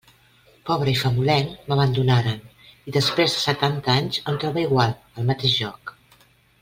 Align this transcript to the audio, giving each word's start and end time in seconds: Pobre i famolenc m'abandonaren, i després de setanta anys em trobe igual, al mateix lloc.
Pobre 0.69 0.89
i 0.93 0.95
famolenc 1.01 1.51
m'abandonaren, 1.67 2.39
i 2.93 2.95
després 2.97 3.37
de 3.37 3.43
setanta 3.43 3.93
anys 3.97 4.19
em 4.33 4.41
trobe 4.45 4.65
igual, 4.65 4.97
al 5.21 5.29
mateix 5.33 5.59
lloc. 5.61 5.95